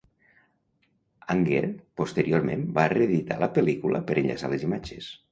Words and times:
Anger 1.33 1.59
posteriorment 2.01 2.63
va 2.77 2.85
reeditar 2.93 3.37
la 3.43 3.49
pel·lícula 3.59 4.01
per 4.09 4.17
enllaçar 4.23 4.51
les 4.55 4.65
imatges. 4.69 5.11